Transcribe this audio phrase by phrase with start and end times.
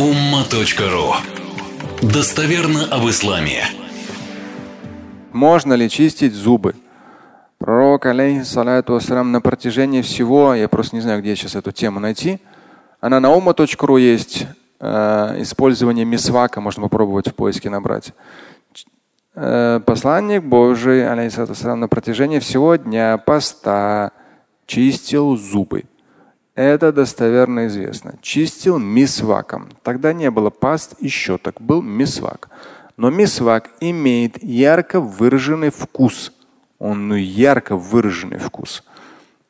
[0.00, 1.12] umma.ru
[2.00, 3.64] Достоверно об исламе.
[5.32, 6.74] Можно ли чистить зубы?
[7.58, 12.38] Пророк, алейхиссалату вассалам, на протяжении всего, я просто не знаю, где сейчас эту тему найти,
[13.02, 14.46] она на ума.ру есть,
[14.80, 18.14] э, использование мисвака можно попробовать в поиске набрать.
[19.34, 24.12] Э, посланник Божий, алейхиссалату на протяжении всего дня поста
[24.64, 25.84] чистил зубы.
[26.60, 28.16] Это достоверно известно.
[28.20, 29.70] Чистил мисваком.
[29.82, 32.50] Тогда не было паст и щеток, был мисвак.
[32.98, 36.34] Но мисвак имеет ярко выраженный вкус.
[36.78, 38.84] Он ну, ярко выраженный вкус.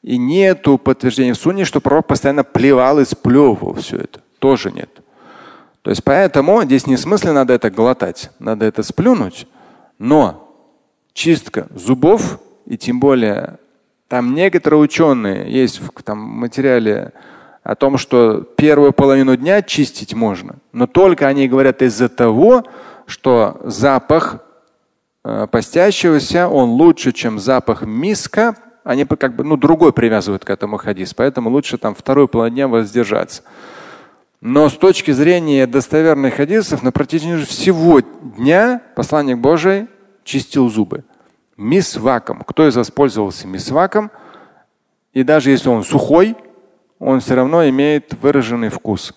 [0.02, 4.20] И нету подтверждения в сунне, что пророк постоянно плевал и сплевывал все это.
[4.38, 5.02] Тоже нет.
[5.82, 9.48] То есть поэтому здесь не смысле надо это глотать, надо это сплюнуть.
[9.98, 10.48] Но
[11.12, 13.58] чистка зубов и тем более
[14.10, 17.12] там некоторые ученые есть в там, материале
[17.62, 22.64] о том, что первую половину дня чистить можно, но только они говорят из-за того,
[23.06, 24.42] что запах
[25.24, 28.56] э, постящегося он лучше, чем запах миска.
[28.82, 32.68] Они как бы ну другой привязывают к этому хадис, поэтому лучше там вторую половину дня
[32.68, 33.42] воздержаться.
[34.40, 39.86] Но с точки зрения достоверных хадисов на протяжении всего дня посланник Божий
[40.24, 41.04] чистил зубы
[41.60, 42.42] мисваком.
[42.46, 44.10] Кто из вас пользовался мисваком?
[45.12, 46.36] И даже если он сухой,
[46.98, 49.14] он все равно имеет выраженный вкус.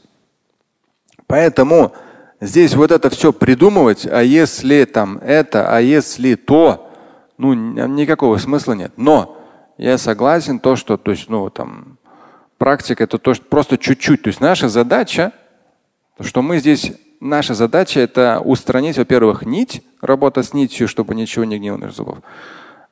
[1.26, 1.94] Поэтому
[2.42, 6.92] здесь вот это все придумывать, а если там это, а если то,
[7.38, 8.92] ну никакого смысла нет.
[8.98, 9.38] Но
[9.78, 11.98] я согласен то, что то есть, ну, там,
[12.58, 14.24] практика это то, что просто чуть-чуть.
[14.24, 15.32] То есть наша задача,
[16.20, 21.58] что мы здесь наша задача это устранить, во-первых, нить, работа с нитью, чтобы ничего не
[21.58, 22.20] гнило между зубов.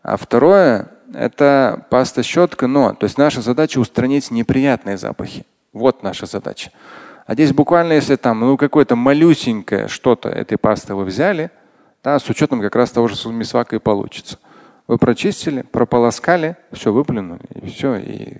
[0.01, 2.93] А второе– это паста щетка, но.
[2.93, 5.45] То есть наша задача устранить неприятные запахи.
[5.73, 6.71] Вот наша задача.
[7.27, 11.51] А здесь буквально, если там ну, какое-то малюсенькое что-то этой пасты вы взяли,
[12.03, 14.39] да, с учетом как раз того же мисвака и получится.
[14.87, 17.95] Вы прочистили, прополоскали, все выплюнули, и все.
[17.97, 18.37] И,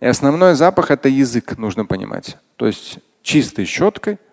[0.00, 2.36] и основной запах это язык, нужно понимать.
[2.56, 4.18] То есть чистой щеткой–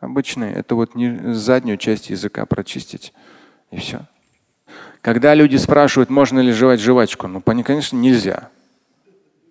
[0.00, 0.54] обычные.
[0.54, 3.12] Это вот не заднюю часть языка прочистить.
[3.70, 4.00] И все.
[5.00, 8.50] Когда люди спрашивают, можно ли жевать жвачку, ну, конечно, нельзя.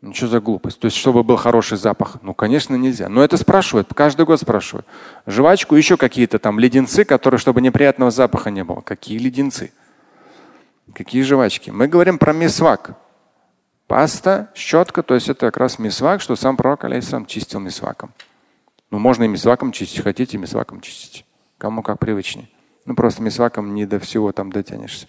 [0.01, 0.79] Ну, что за глупость?
[0.79, 2.17] То есть, чтобы был хороший запах?
[2.21, 3.09] Ну, конечно, нельзя.
[3.09, 4.85] Но это спрашивают, каждый год спрашивают.
[5.25, 8.81] Жвачку, еще какие-то там леденцы, которые, чтобы неприятного запаха не было.
[8.81, 9.73] Какие леденцы?
[10.93, 11.69] Какие жвачки?
[11.69, 12.91] Мы говорим про мисвак.
[13.87, 18.13] Паста, щетка, то есть это как раз мисвак, что сам пророк, алейхиссалам, чистил мисваком.
[18.91, 21.25] Ну, можно и мисваком чистить, хотите мисваком чистить.
[21.57, 22.49] Кому как привычнее.
[22.85, 25.07] Ну, просто мисваком не до всего там дотянешься.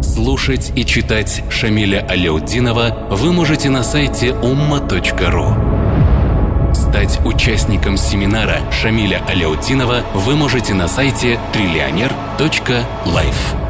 [0.00, 6.74] Слушать и читать Шамиля Аляутдинова вы можете на сайте umma.ru.
[6.74, 13.67] Стать участником семинара Шамиля Аляутдинова вы можете на сайте триллионер.life.